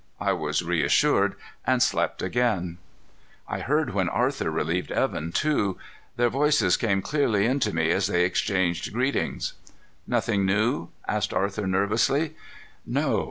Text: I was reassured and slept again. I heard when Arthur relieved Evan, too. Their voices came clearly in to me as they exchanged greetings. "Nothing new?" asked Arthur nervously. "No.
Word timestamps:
I 0.19 0.33
was 0.33 0.63
reassured 0.63 1.35
and 1.63 1.79
slept 1.83 2.23
again. 2.23 2.79
I 3.47 3.59
heard 3.59 3.93
when 3.93 4.09
Arthur 4.09 4.49
relieved 4.49 4.89
Evan, 4.91 5.31
too. 5.31 5.77
Their 6.15 6.31
voices 6.31 6.75
came 6.75 7.03
clearly 7.03 7.45
in 7.45 7.59
to 7.59 7.71
me 7.71 7.91
as 7.91 8.07
they 8.07 8.25
exchanged 8.25 8.93
greetings. 8.93 9.53
"Nothing 10.07 10.43
new?" 10.43 10.87
asked 11.07 11.35
Arthur 11.35 11.67
nervously. 11.67 12.33
"No. 12.83 13.19